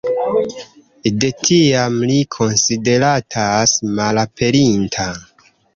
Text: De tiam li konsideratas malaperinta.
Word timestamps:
De 1.23 1.29
tiam 1.43 2.01
li 2.13 2.17
konsideratas 2.39 3.79
malaperinta. 4.03 5.11